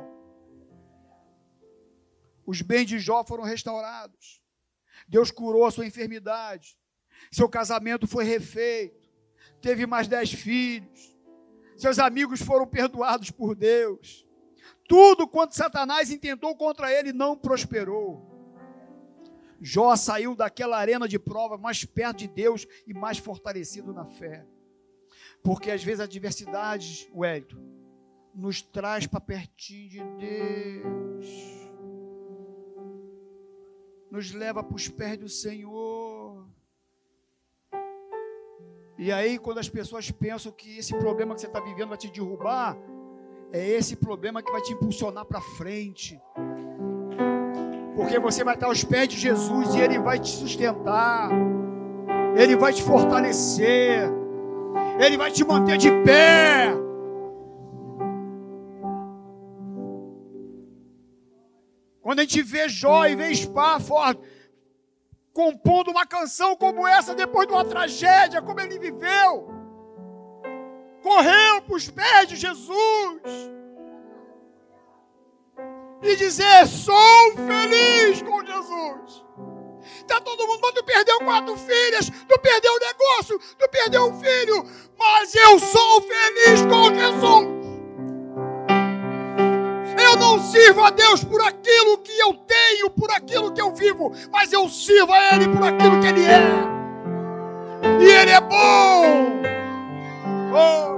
Os 2.45 2.61
bens 2.61 2.85
de 2.85 2.99
Jó 2.99 3.23
foram 3.23 3.43
restaurados. 3.43 4.41
Deus 5.07 5.31
curou 5.31 5.65
a 5.65 5.71
sua 5.71 5.87
enfermidade. 5.87 6.77
Seu 7.31 7.50
casamento 7.50 8.07
foi 8.07 8.24
refeito. 8.24 9.09
Teve 9.62 9.86
mais 9.86 10.07
dez 10.07 10.31
filhos. 10.31 11.15
Seus 11.75 12.00
amigos 12.00 12.41
foram 12.41 12.65
perdoados 12.65 13.31
por 13.31 13.55
Deus. 13.55 14.27
Tudo 14.88 15.27
quanto 15.27 15.55
Satanás 15.55 16.09
intentou 16.09 16.55
contra 16.55 16.91
ele 16.91 17.12
não 17.12 17.38
prosperou. 17.38 18.25
Jó 19.59 19.95
saiu 19.95 20.36
daquela 20.36 20.77
arena 20.77 21.07
de 21.07 21.19
prova 21.19 21.57
mais 21.57 21.83
perto 21.83 22.19
de 22.19 22.27
Deus 22.27 22.65
e 22.86 22.93
mais 22.93 23.17
fortalecido 23.17 23.93
na 23.93 24.05
fé. 24.05 24.45
Porque 25.43 25.71
às 25.71 25.83
vezes 25.83 26.00
a 26.00 26.03
adversidade, 26.03 27.12
Hélio, 27.24 27.57
nos 28.33 28.62
traz 28.62 29.07
para 29.07 29.19
pertinho 29.19 29.89
de 29.89 30.00
Deus. 30.17 31.27
Nos 34.12 34.31
leva 34.31 34.63
para 34.63 34.75
os 34.75 34.88
pés 34.88 35.17
do 35.17 35.27
Senhor. 35.27 35.87
E 38.99 39.11
aí, 39.11 39.37
quando 39.37 39.59
as 39.59 39.69
pessoas 39.69 40.09
pensam 40.09 40.51
que 40.51 40.79
esse 40.79 40.95
problema 40.95 41.35
que 41.35 41.41
você 41.41 41.47
está 41.47 41.59
vivendo 41.59 41.89
vai 41.89 41.97
te 41.97 42.09
derrubar, 42.09 42.75
é 43.51 43.63
esse 43.69 43.95
problema 43.95 44.41
que 44.41 44.51
vai 44.51 44.59
te 44.59 44.73
impulsionar 44.73 45.23
para 45.23 45.39
frente. 45.39 46.19
Porque 47.95 48.17
você 48.17 48.43
vai 48.43 48.55
estar 48.55 48.65
aos 48.65 48.83
pés 48.83 49.07
de 49.07 49.17
Jesus 49.17 49.75
e 49.75 49.79
Ele 49.79 49.99
vai 49.99 50.17
te 50.17 50.29
sustentar, 50.29 51.29
Ele 52.35 52.55
vai 52.55 52.73
te 52.73 52.81
fortalecer, 52.81 54.09
Ele 54.99 55.15
vai 55.15 55.31
te 55.31 55.45
manter 55.45 55.77
de 55.77 55.91
pé. 56.03 56.73
Quando 62.01 62.19
a 62.19 62.23
gente 62.23 62.41
vê 62.41 62.67
Jó 62.67 63.05
e 63.05 63.15
vê 63.15 63.33
Spafford 63.35 64.19
compondo 65.38 65.91
uma 65.91 66.03
canção 66.03 66.56
como 66.56 66.88
essa 66.88 67.13
depois 67.13 67.46
de 67.46 67.53
uma 67.53 67.63
tragédia, 67.63 68.41
como 68.41 68.60
ele 68.60 68.79
viveu, 68.79 69.48
correu 71.03 71.62
para 71.62 71.75
os 71.75 71.88
pés 71.91 72.29
de 72.29 72.36
Jesus 72.36 73.22
e 76.01 76.15
dizer: 76.15 76.65
Sou 76.65 77.34
feliz 77.36 78.20
com 78.24 78.44
Jesus. 78.44 79.24
Está 80.00 80.20
todo 80.20 80.48
mundo, 80.48 80.74
tu 80.74 80.84
perdeu 80.84 81.20
quatro 81.20 81.56
filhas, 81.56 82.10
tu 82.27 82.39
perdeu 82.39 82.74
o 82.74 82.79
negócio, 82.79 83.39
tu 83.60 83.70
perdeu 83.70 84.08
um 84.08 84.20
filho, 84.20 84.65
mas 84.98 85.36
eu 85.36 85.60
sou 85.60 86.01
feliz 86.01 86.62
com 86.62 86.96
Jesus. 86.96 87.56
Não 90.19 90.39
sirvo 90.39 90.83
a 90.83 90.89
Deus 90.89 91.24
por 91.24 91.41
aquilo 91.41 91.97
que 92.00 92.17
eu 92.19 92.33
tenho, 92.33 92.89
por 92.89 93.12
aquilo 93.12 93.51
que 93.51 93.62
eu 93.62 93.74
vivo, 93.74 94.12
mas 94.31 94.51
eu 94.51 94.67
sirvo 94.69 95.13
a 95.13 95.36
Ele 95.36 95.47
por 95.50 95.63
aquilo 95.63 96.00
que 96.00 96.07
Ele 96.07 96.25
é. 96.25 96.41
E 98.01 98.05
Ele 98.05 98.31
é 98.31 98.41
bom. 98.41 99.38
Oh. 100.53 100.97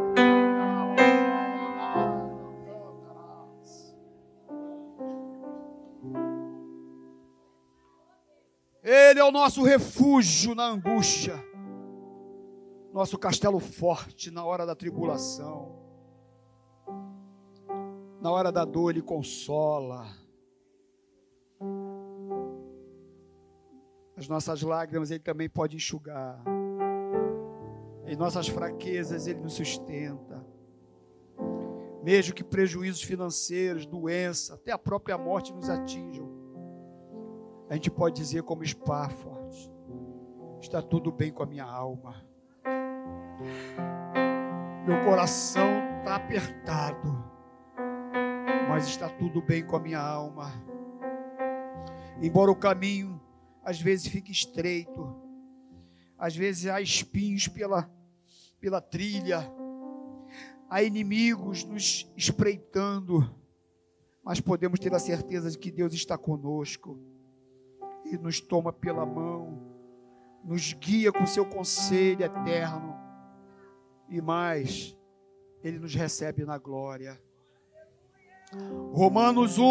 Ele 8.82 9.20
é 9.20 9.24
o 9.24 9.32
nosso 9.32 9.62
refúgio 9.64 10.56
na 10.56 10.66
angústia, 10.66 11.36
nosso 12.92 13.18
castelo 13.20 13.60
forte 13.60 14.32
na 14.32 14.44
hora 14.44 14.66
da 14.66 14.76
tribulação, 14.76 15.89
na 18.22 18.32
hora 18.32 18.52
da 18.52 18.66
dor, 18.66 18.92
Ele 18.92 19.02
consola. 19.02 20.06
As 24.16 24.28
nossas 24.28 24.62
lágrimas 24.62 25.12
Ele 25.12 25.22
também 25.22 25.50
pode 25.50 25.78
enxugar, 25.78 26.44
em 28.06 28.16
nossas 28.16 28.48
fraquezas 28.48 29.28
Ele 29.28 29.40
nos 29.40 29.54
sustenta. 29.54 30.46
Mesmo 32.04 32.34
que 32.34 32.44
prejuízos 32.44 33.02
financeiros, 33.02 33.86
doença, 33.86 34.56
até 34.56 34.72
a 34.72 34.78
própria 34.78 35.18
morte 35.18 35.54
nos 35.54 35.70
atinjam, 35.70 36.30
a 37.70 37.76
gente 37.76 37.92
pode 37.92 38.16
dizer 38.16 38.44
como 38.44 38.66
Spafford, 38.66 39.72
está 40.62 40.82
tudo 40.82 41.12
bem 41.12 41.32
com 41.32 41.44
a 41.44 41.46
minha 41.46 41.66
alma. 41.66 42.26
Meu 44.86 45.04
coração 45.06 45.70
está 46.00 46.16
apertado, 46.16 47.24
mas 48.70 48.88
está 48.88 49.10
tudo 49.10 49.42
bem 49.42 49.66
com 49.66 49.76
a 49.76 49.80
minha 49.80 50.00
alma. 50.00 50.54
Embora 52.22 52.52
o 52.52 52.56
caminho 52.56 53.20
às 53.64 53.82
vezes 53.82 54.06
fique 54.06 54.32
estreito, 54.32 55.12
às 56.16 56.36
vezes 56.36 56.68
há 56.68 56.80
espinhos 56.80 57.48
pela, 57.48 57.92
pela 58.60 58.80
trilha, 58.80 59.52
há 60.70 60.84
inimigos 60.84 61.64
nos 61.64 62.08
espreitando, 62.16 63.36
mas 64.24 64.40
podemos 64.40 64.80
ter 64.80 64.94
a 64.94 65.00
certeza 65.00 65.50
de 65.50 65.58
que 65.58 65.72
Deus 65.72 65.92
está 65.96 66.16
conosco 66.16 67.00
e 68.06 68.20
nos 68.20 68.40
toma 68.40 68.72
pela 68.72 69.04
mão, 69.04 69.60
nos 70.44 70.74
guia 70.74 71.12
com 71.12 71.26
seu 71.26 71.44
conselho 71.44 72.24
eterno 72.24 72.96
e 74.08 74.22
mais, 74.22 74.96
ele 75.64 75.80
nos 75.80 75.96
recebe 75.96 76.46
na 76.46 76.60
glória. 76.60 77.20
Romanos 78.92 79.58
1, 79.58 79.64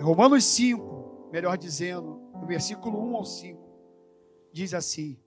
Romanos 0.00 0.44
5, 0.44 1.30
melhor 1.32 1.58
dizendo, 1.58 2.20
no 2.40 2.46
versículo 2.46 3.00
1 3.10 3.16
ao 3.16 3.24
5, 3.24 3.60
diz 4.52 4.72
assim: 4.72 5.18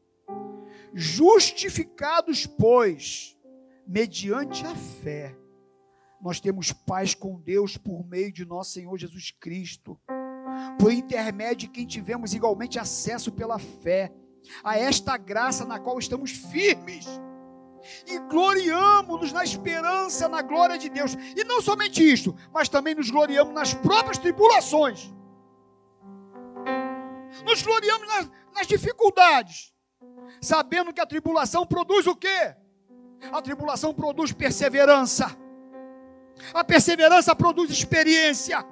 Justificados, 0.93 2.45
pois, 2.45 3.37
mediante 3.85 4.65
a 4.65 4.73
fé, 4.73 5.37
nós 6.21 6.39
temos 6.39 6.71
paz 6.71 7.13
com 7.13 7.41
Deus 7.41 7.75
por 7.77 8.07
meio 8.07 8.31
de 8.31 8.45
nosso 8.45 8.71
Senhor 8.71 8.97
Jesus 8.97 9.31
Cristo. 9.31 9.99
Por 10.79 10.91
intermédio 10.91 11.67
de 11.67 11.69
quem 11.69 11.85
tivemos 11.85 12.33
igualmente 12.33 12.79
acesso 12.79 13.31
pela 13.31 13.59
fé 13.59 14.13
a 14.63 14.77
esta 14.77 15.17
graça 15.17 15.65
na 15.65 15.77
qual 15.79 15.99
estamos 15.99 16.31
firmes 16.31 17.05
e 18.06 18.19
gloriamos-nos 18.19 19.32
na 19.32 19.43
esperança, 19.43 20.28
na 20.28 20.41
glória 20.41 20.78
de 20.78 20.89
Deus. 20.89 21.13
E 21.36 21.43
não 21.43 21.62
somente 21.62 22.04
isto, 22.04 22.36
mas 22.54 22.69
também 22.69 22.95
nos 22.95 23.10
gloriamos 23.10 23.54
nas 23.54 23.73
próprias 23.73 24.17
tribulações. 24.17 25.13
Nos 27.45 27.62
gloriamos 27.62 28.08
nas, 28.08 28.32
nas 28.54 28.67
dificuldades, 28.67 29.73
sabendo 30.41 30.93
que 30.93 31.02
a 31.02 31.06
tribulação 31.06 31.65
produz 31.65 32.08
o 32.08 32.15
quê? 32.15 32.56
A 33.32 33.41
tribulação 33.41 33.93
produz 33.93 34.32
perseverança. 34.32 35.36
A 36.54 36.63
perseverança 36.63 37.36
produz 37.36 37.71
experiência. 37.71 38.65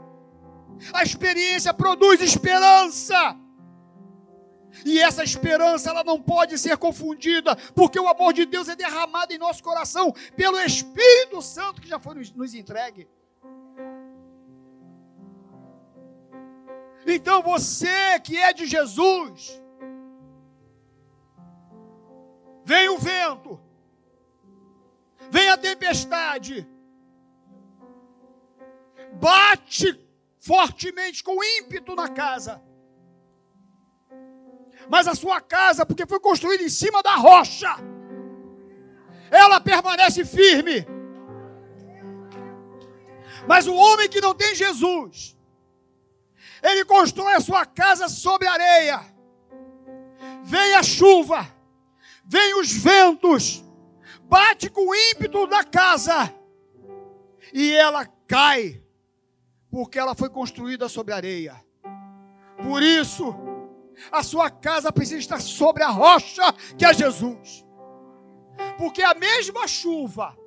A 0.93 1.03
experiência 1.03 1.73
produz 1.73 2.21
esperança. 2.21 3.37
E 4.83 4.99
essa 4.99 5.23
esperança 5.23 5.89
ela 5.89 6.03
não 6.03 6.21
pode 6.21 6.57
ser 6.57 6.77
confundida, 6.77 7.55
porque 7.73 7.99
o 7.99 8.07
amor 8.07 8.33
de 8.33 8.45
Deus 8.45 8.67
é 8.67 8.75
derramado 8.75 9.33
em 9.33 9.37
nosso 9.37 9.63
coração 9.63 10.13
pelo 10.35 10.59
Espírito 10.59 11.41
Santo 11.41 11.81
que 11.81 11.87
já 11.87 11.99
foi 11.99 12.15
nos, 12.15 12.31
nos 12.31 12.53
entregue. 12.53 13.07
Então 17.07 17.41
você 17.43 18.19
que 18.19 18.35
é 18.37 18.51
de 18.51 18.65
Jesus, 18.65 19.61
vem 22.63 22.89
o 22.89 22.97
vento, 22.97 23.59
vem 25.29 25.49
a 25.49 25.57
tempestade, 25.57 26.67
bate 29.13 30.03
fortemente, 30.39 31.23
com 31.23 31.43
ímpeto 31.43 31.95
na 31.95 32.09
casa. 32.09 32.61
Mas 34.89 35.07
a 35.07 35.15
sua 35.15 35.41
casa, 35.41 35.85
porque 35.85 36.05
foi 36.05 36.19
construída 36.19 36.63
em 36.63 36.69
cima 36.69 37.01
da 37.01 37.15
rocha, 37.15 37.75
ela 39.31 39.59
permanece 39.59 40.23
firme. 40.23 40.85
Mas 43.47 43.67
o 43.67 43.75
homem 43.75 44.09
que 44.09 44.21
não 44.21 44.33
tem 44.33 44.55
Jesus, 44.55 45.37
ele 46.61 46.85
constrói 46.85 47.33
a 47.33 47.41
sua 47.41 47.65
casa 47.65 48.07
sobre 48.07 48.47
areia. 48.47 49.01
Vem 50.43 50.75
a 50.75 50.83
chuva, 50.83 51.47
vem 52.23 52.59
os 52.59 52.71
ventos, 52.71 53.63
bate 54.23 54.69
com 54.69 54.89
o 54.89 54.95
ímpeto 54.95 55.47
da 55.47 55.63
casa 55.63 56.33
e 57.53 57.73
ela 57.73 58.05
cai 58.27 58.81
porque 59.69 59.99
ela 59.99 60.15
foi 60.15 60.29
construída 60.29 60.87
sobre 60.87 61.13
areia. 61.13 61.63
Por 62.63 62.81
isso, 62.81 63.35
a 64.11 64.23
sua 64.23 64.49
casa 64.49 64.91
precisa 64.91 65.19
estar 65.19 65.41
sobre 65.41 65.83
a 65.83 65.89
rocha 65.89 66.43
que 66.77 66.85
é 66.85 66.93
Jesus. 66.93 67.65
Porque 68.77 69.01
a 69.01 69.13
mesma 69.13 69.67
chuva, 69.67 70.37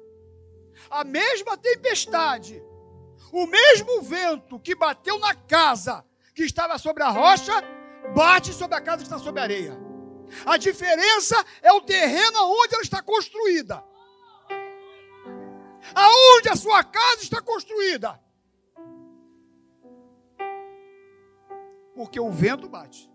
a 0.90 1.04
mesma 1.04 1.56
tempestade, 1.56 2.62
o 3.32 3.46
mesmo 3.46 4.02
vento 4.02 4.58
que 4.58 4.74
bateu 4.74 5.18
na 5.18 5.34
casa 5.34 6.04
que 6.34 6.44
estava 6.44 6.78
sobre 6.78 7.02
a 7.02 7.08
rocha, 7.08 7.52
bate 8.14 8.52
sobre 8.52 8.76
a 8.76 8.80
casa 8.80 8.98
que 8.98 9.02
está 9.04 9.18
sobre 9.18 9.40
a 9.40 9.44
areia. 9.44 9.78
A 10.44 10.56
diferença 10.56 11.36
é 11.62 11.72
o 11.72 11.80
terreno 11.80 12.38
onde 12.44 12.74
ela 12.74 12.82
está 12.82 13.02
construída. 13.02 13.84
Aonde 15.94 16.48
a 16.50 16.56
sua 16.56 16.84
casa 16.84 17.22
está 17.22 17.40
construída. 17.40 18.20
Porque 21.94 22.20
o 22.20 22.30
vento 22.30 22.68
bate. 22.68 23.10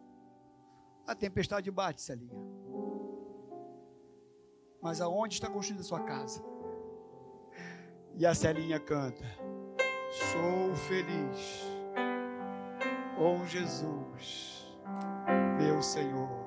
A 1.06 1.14
tempestade 1.14 1.70
bate, 1.70 2.02
Celinha. 2.02 2.38
Mas 4.82 5.00
aonde 5.00 5.36
está 5.36 5.50
construída 5.50 5.82
a 5.82 5.86
sua 5.86 6.02
casa? 6.02 6.44
E 8.16 8.26
a 8.26 8.34
Celinha 8.36 8.80
canta: 8.80 9.24
Sou 10.12 10.76
feliz 10.76 11.64
com 13.18 13.46
Jesus, 13.46 14.68
meu 15.58 15.82
Senhor. 15.82 16.43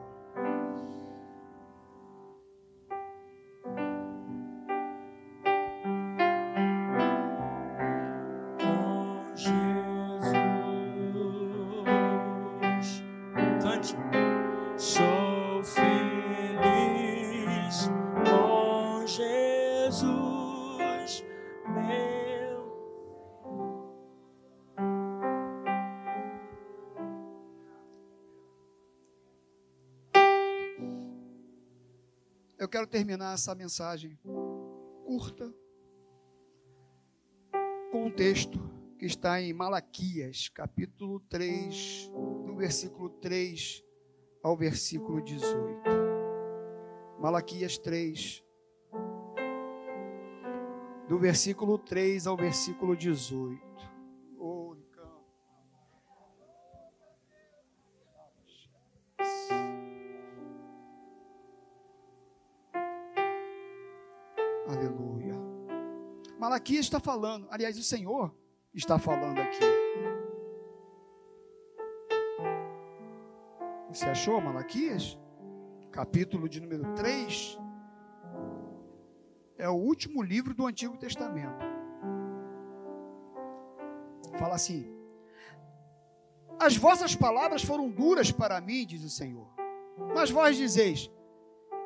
Eu 32.59 32.69
quero 32.69 32.87
terminar 32.87 33.35
essa 33.35 33.55
mensagem 33.55 34.19
curta 35.05 35.53
com 37.93 38.07
um 38.07 38.11
texto 38.11 38.59
que 38.99 39.05
está 39.05 39.41
em 39.41 39.53
Malaquias, 39.53 40.49
capítulo 40.49 41.21
3, 41.29 42.11
do 42.47 42.57
versículo 42.57 43.11
3 43.11 43.85
ao 44.43 44.57
versículo 44.57 45.23
18. 45.23 45.83
Malaquias 47.21 47.77
3, 47.77 48.43
do 51.09 51.19
versículo 51.19 51.79
3 51.79 52.27
ao 52.27 52.37
versículo 52.37 52.97
18. 52.97 53.66
Malaquias 66.67 66.87
está 66.87 66.99
falando, 66.99 67.47
aliás, 67.49 67.79
o 67.79 67.83
Senhor 67.83 68.35
está 68.75 68.99
falando 68.99 69.39
aqui. 69.39 69.61
Você 73.89 74.07
achou 74.07 74.41
Malaquias? 74.41 75.17
Capítulo 75.93 76.49
de 76.49 76.61
número 76.61 76.93
3. 76.97 77.57
É 79.57 79.69
o 79.69 79.75
último 79.75 80.21
livro 80.21 80.55
do 80.55 80.67
Antigo 80.67 80.97
Testamento. 80.97 81.65
Fala 84.37 84.57
assim: 84.57 84.93
As 86.59 86.77
vossas 86.77 87.15
palavras 87.15 87.63
foram 87.63 87.89
duras 87.89 88.33
para 88.33 88.61
mim, 88.61 88.85
diz 88.85 89.05
o 89.05 89.09
Senhor. 89.09 89.47
Mas 90.17 90.31
vós 90.33 90.57
dizeis: 90.57 91.09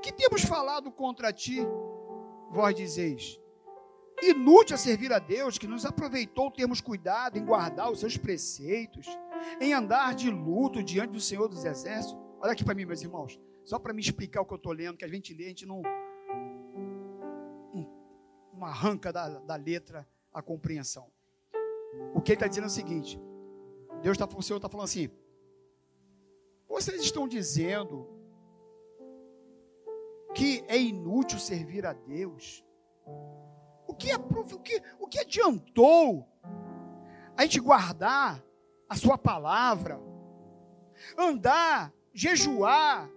Que 0.01 0.11
temos 0.11 0.41
falado 0.41 0.91
contra 0.91 1.35
ti? 1.35 1.59
Vós 2.51 2.75
dizeis: 2.75 3.39
inútil 4.23 4.75
a 4.75 4.79
servir 4.79 5.13
a 5.13 5.19
Deus, 5.19 5.59
que 5.59 5.67
nos 5.67 5.85
aproveitou 5.85 6.51
termos 6.51 6.81
cuidado 6.81 7.39
em 7.39 7.45
guardar 7.45 7.91
os 7.91 8.01
seus 8.01 8.17
preceitos, 8.17 9.07
em 9.61 9.73
andar 9.73 10.15
de 10.15 10.31
luto 10.31 10.83
diante 10.83 11.13
do 11.13 11.21
Senhor 11.21 11.49
dos 11.49 11.65
Exércitos. 11.65 12.17
Olha 12.41 12.53
aqui 12.53 12.65
para 12.65 12.75
mim, 12.75 12.85
meus 12.85 13.03
irmãos, 13.03 13.39
só 13.65 13.79
para 13.79 13.93
me 13.93 14.01
explicar 14.01 14.43
o 14.43 14.45
que 14.45 14.53
eu 14.53 14.57
estou 14.57 14.73
lendo, 14.73 14.97
que 14.97 15.05
a 15.05 15.09
gente 15.09 15.35
lê, 15.35 15.45
a 15.45 15.49
gente 15.49 15.67
não, 15.67 15.83
arranca 18.63 19.13
da, 19.13 19.29
da 19.41 19.57
letra 19.57 20.09
a 20.33 20.41
compreensão. 20.41 21.11
O 22.15 22.21
que 22.21 22.33
ele 22.33 22.37
está 22.37 22.47
dizendo 22.47 22.65
é 22.65 22.67
o 22.69 22.71
seguinte: 22.71 23.21
Deus 24.03 24.17
está, 24.19 24.27
o 24.37 24.43
Senhor 24.43 24.59
está 24.59 24.69
falando 24.69 24.85
assim, 24.85 25.11
vocês 26.69 27.01
estão 27.03 27.27
dizendo 27.27 28.09
que 30.35 30.65
é 30.69 30.79
inútil 30.79 31.39
servir 31.39 31.85
a 31.85 31.93
Deus 31.93 32.65
o 33.91 33.95
que, 33.95 34.15
o 34.15 34.59
que, 34.61 34.83
o 35.01 35.07
que 35.09 35.19
adiantou 35.19 36.29
a 37.37 37.43
gente 37.43 37.59
guardar 37.59 38.43
a 38.89 38.95
sua 38.95 39.19
palavra, 39.19 40.01
andar, 41.19 41.93
jejuar, 42.13 43.11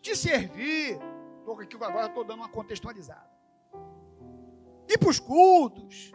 te 0.00 0.14
servir? 0.14 0.98
Estou 1.38 1.60
aqui 1.60 1.76
agora, 1.76 2.06
estou 2.06 2.24
dando 2.24 2.40
uma 2.40 2.48
contextualizada. 2.48 3.28
Ir 4.88 4.98
para 4.98 5.08
os 5.08 5.18
cultos, 5.18 6.12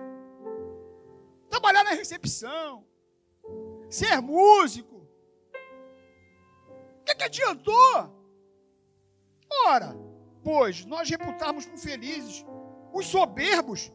trabalhar 1.49 1.83
na 1.83 1.91
recepção, 1.91 2.85
ser 3.89 4.21
músico. 4.21 5.07
O 7.01 7.03
que, 7.03 7.15
que 7.15 7.23
adiantou? 7.25 8.21
Ora, 9.67 9.93
pois 10.41 10.85
nós 10.85 11.09
reputarmos 11.09 11.65
por 11.65 11.77
felizes 11.77 12.45
os 12.93 13.07
soberbos, 13.07 13.91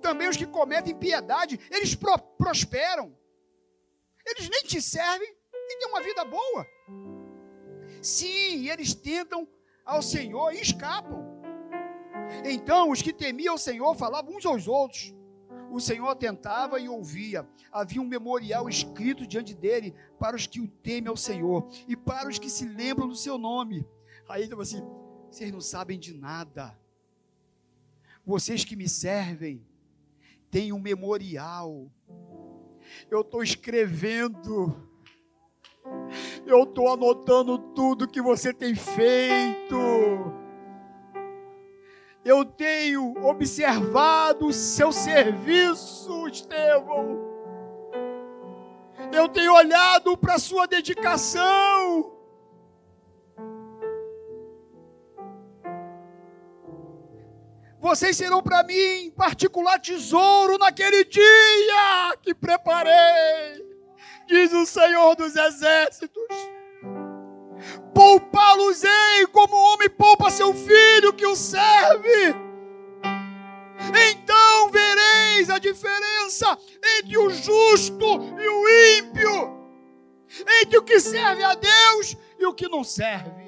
também 0.00 0.28
os 0.28 0.36
que 0.36 0.46
cometem 0.46 0.94
piedade, 0.94 1.58
eles 1.70 1.94
pro 1.94 2.18
prosperam. 2.18 3.16
Eles 4.26 4.48
nem 4.48 4.62
te 4.62 4.80
servem 4.80 5.28
e 5.28 5.78
têm 5.78 5.88
uma 5.88 6.02
vida 6.02 6.24
boa. 6.24 6.66
Sim, 8.00 8.68
eles 8.68 8.94
tentam 8.94 9.48
ao 9.84 10.02
Senhor 10.02 10.52
e 10.52 10.60
escapam. 10.60 11.32
Então, 12.44 12.90
os 12.90 13.02
que 13.02 13.12
temiam 13.12 13.54
o 13.54 13.58
Senhor 13.58 13.94
falavam 13.94 14.36
uns 14.36 14.46
aos 14.46 14.66
outros. 14.66 15.14
O 15.70 15.80
Senhor 15.80 16.08
atentava 16.08 16.78
e 16.80 16.88
ouvia. 16.88 17.48
Havia 17.70 18.00
um 18.02 18.06
memorial 18.06 18.68
escrito 18.68 19.26
diante 19.26 19.54
dele 19.54 19.94
para 20.18 20.36
os 20.36 20.46
que 20.46 20.60
o 20.60 20.68
temem 20.68 21.08
ao 21.08 21.16
Senhor 21.16 21.68
e 21.88 21.96
para 21.96 22.28
os 22.28 22.38
que 22.38 22.50
se 22.50 22.66
lembram 22.66 23.08
do 23.08 23.16
seu 23.16 23.38
nome. 23.38 23.86
Aí 24.28 24.42
ele 24.42 24.54
assim: 24.60 24.82
vocês 25.30 25.50
não 25.50 25.60
sabem 25.60 25.98
de 25.98 26.12
nada. 26.12 26.78
Vocês 28.24 28.64
que 28.64 28.76
me 28.76 28.88
servem, 28.88 29.66
têm 30.50 30.72
um 30.72 30.78
memorial. 30.78 31.90
Eu 33.10 33.22
estou 33.22 33.42
escrevendo. 33.42 34.76
Eu 36.46 36.62
estou 36.62 36.92
anotando 36.92 37.58
tudo 37.58 38.06
que 38.06 38.22
você 38.22 38.52
tem 38.52 38.74
feito. 38.74 39.76
Eu 42.24 42.44
tenho 42.44 43.16
observado 43.24 44.46
o 44.46 44.52
seu 44.52 44.92
serviço, 44.92 46.28
Estevão. 46.28 47.18
Eu 49.12 49.28
tenho 49.28 49.52
olhado 49.52 50.16
para 50.16 50.34
a 50.34 50.38
sua 50.38 50.66
dedicação. 50.66 52.21
Vocês 57.82 58.16
serão 58.16 58.40
para 58.40 58.62
mim 58.62 59.10
particular 59.10 59.76
tesouro 59.80 60.56
naquele 60.56 61.04
dia 61.04 62.16
que 62.22 62.32
preparei, 62.32 63.60
diz 64.28 64.52
o 64.52 64.64
Senhor 64.64 65.16
dos 65.16 65.34
Exércitos. 65.34 66.22
Poupá-los-ei 67.92 69.26
como 69.32 69.56
o 69.56 69.74
homem 69.74 69.90
poupa 69.90 70.30
seu 70.30 70.54
filho 70.54 71.12
que 71.12 71.26
o 71.26 71.34
serve. 71.34 72.36
Então 74.12 74.70
vereis 74.70 75.50
a 75.50 75.58
diferença 75.58 76.56
entre 77.00 77.18
o 77.18 77.30
justo 77.30 78.06
e 78.38 78.48
o 78.48 79.00
ímpio, 79.00 79.60
entre 80.62 80.78
o 80.78 80.82
que 80.84 81.00
serve 81.00 81.42
a 81.42 81.56
Deus 81.56 82.16
e 82.38 82.46
o 82.46 82.54
que 82.54 82.68
não 82.68 82.84
serve. 82.84 83.41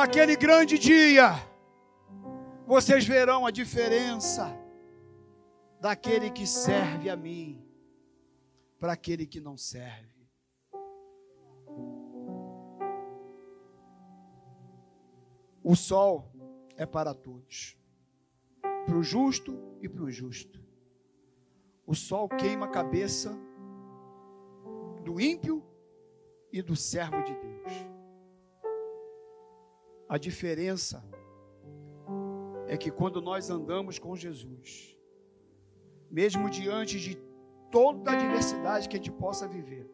Naquele 0.00 0.34
grande 0.34 0.78
dia, 0.78 1.32
vocês 2.66 3.06
verão 3.06 3.44
a 3.44 3.50
diferença 3.50 4.50
daquele 5.78 6.30
que 6.30 6.46
serve 6.46 7.10
a 7.10 7.14
mim 7.14 7.62
para 8.78 8.94
aquele 8.94 9.26
que 9.26 9.38
não 9.38 9.58
serve. 9.58 10.26
O 15.62 15.76
sol 15.76 16.32
é 16.78 16.86
para 16.86 17.12
todos, 17.12 17.76
para 18.62 18.96
o 18.96 19.02
justo 19.02 19.54
e 19.82 19.88
para 19.88 20.02
o 20.02 20.08
injusto. 20.08 20.64
O 21.86 21.94
sol 21.94 22.26
queima 22.26 22.64
a 22.64 22.70
cabeça 22.70 23.38
do 25.04 25.20
ímpio 25.20 25.62
e 26.50 26.62
do 26.62 26.74
servo 26.74 27.22
de 27.22 27.34
Deus. 27.34 27.89
A 30.10 30.18
diferença 30.18 31.04
é 32.66 32.76
que 32.76 32.90
quando 32.90 33.22
nós 33.22 33.48
andamos 33.48 33.96
com 33.96 34.16
Jesus, 34.16 34.98
mesmo 36.10 36.50
diante 36.50 36.98
de 36.98 37.14
toda 37.70 38.10
a 38.10 38.14
adversidade 38.14 38.88
que 38.88 38.96
a 38.96 38.98
gente 38.98 39.12
possa 39.12 39.46
viver, 39.46 39.88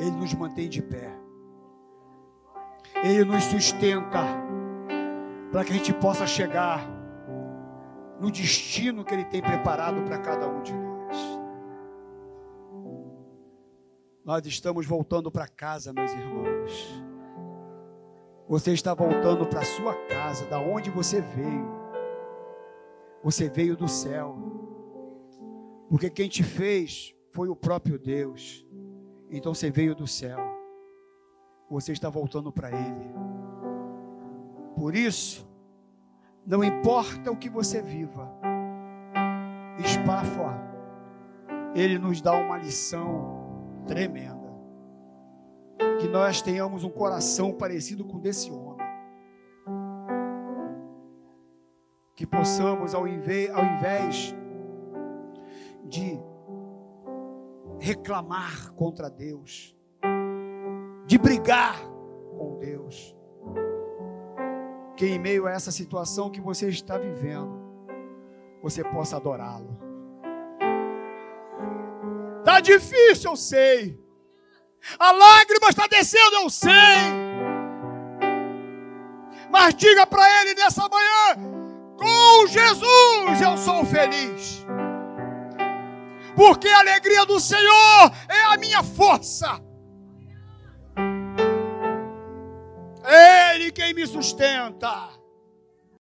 Ele 0.00 0.12
nos 0.12 0.32
mantém 0.32 0.70
de 0.70 0.80
pé. 0.80 1.14
Ele 3.04 3.26
nos 3.26 3.44
sustenta 3.44 4.24
para 5.52 5.66
que 5.66 5.72
a 5.72 5.76
gente 5.76 5.92
possa 5.92 6.26
chegar 6.26 6.88
no 8.18 8.30
destino 8.30 9.04
que 9.04 9.12
Ele 9.12 9.26
tem 9.26 9.42
preparado 9.42 10.02
para 10.04 10.16
cada 10.16 10.48
um 10.48 10.62
de 10.62 10.72
nós. 10.72 11.16
Nós 14.24 14.46
estamos 14.46 14.86
voltando 14.86 15.30
para 15.30 15.46
casa, 15.46 15.92
meus 15.92 16.10
irmãos. 16.10 17.07
Você 18.48 18.72
está 18.72 18.94
voltando 18.94 19.44
para 19.46 19.62
sua 19.62 19.94
casa, 20.06 20.46
da 20.46 20.58
onde 20.58 20.88
você 20.90 21.20
veio. 21.20 21.68
Você 23.22 23.46
veio 23.46 23.76
do 23.76 23.86
céu. 23.86 24.36
Porque 25.90 26.08
quem 26.08 26.30
te 26.30 26.42
fez 26.42 27.14
foi 27.30 27.50
o 27.50 27.56
próprio 27.56 27.98
Deus. 27.98 28.66
Então 29.30 29.52
você 29.52 29.70
veio 29.70 29.94
do 29.94 30.06
céu. 30.06 30.38
Você 31.70 31.92
está 31.92 32.08
voltando 32.08 32.50
para 32.50 32.70
Ele. 32.70 33.12
Por 34.74 34.94
isso, 34.94 35.46
não 36.46 36.64
importa 36.64 37.30
o 37.30 37.36
que 37.36 37.50
você 37.50 37.82
viva, 37.82 38.32
Espafa, 39.78 40.58
Ele 41.74 41.98
nos 41.98 42.22
dá 42.22 42.32
uma 42.32 42.56
lição 42.56 43.82
tremenda. 43.86 44.37
Que 45.98 46.08
nós 46.08 46.40
tenhamos 46.40 46.84
um 46.84 46.90
coração 46.90 47.52
parecido 47.52 48.04
com 48.04 48.18
desse 48.18 48.50
homem. 48.50 48.86
Que 52.14 52.26
possamos, 52.26 52.94
ao 52.94 53.06
invés, 53.06 53.50
ao 53.50 53.64
invés 53.64 54.34
de 55.84 56.18
reclamar 57.80 58.72
contra 58.74 59.08
Deus, 59.08 59.76
de 61.06 61.18
brigar 61.18 61.80
com 62.36 62.58
Deus. 62.58 63.16
Que 64.96 65.06
em 65.06 65.18
meio 65.18 65.46
a 65.46 65.52
essa 65.52 65.70
situação 65.70 66.30
que 66.30 66.40
você 66.40 66.68
está 66.68 66.98
vivendo, 66.98 67.58
você 68.62 68.82
possa 68.82 69.16
adorá-lo. 69.16 69.78
Tá 72.44 72.60
difícil, 72.60 73.30
eu 73.30 73.36
sei. 73.36 74.07
A 74.98 75.12
lágrima 75.12 75.68
está 75.68 75.86
descendo, 75.86 76.36
eu 76.36 76.50
sei. 76.50 76.70
Mas 79.50 79.74
diga 79.74 80.06
para 80.06 80.42
ele 80.42 80.54
nessa 80.54 80.88
manhã: 80.88 81.36
com 81.96 82.46
Jesus 82.46 83.40
eu 83.40 83.56
sou 83.56 83.84
feliz 83.84 84.66
porque 86.38 86.68
a 86.68 86.78
alegria 86.78 87.26
do 87.26 87.40
Senhor 87.40 88.12
é 88.28 88.54
a 88.54 88.56
minha 88.56 88.80
força. 88.84 89.60
Ele 93.52 93.72
quem 93.72 93.92
me 93.92 94.06
sustenta. 94.06 95.08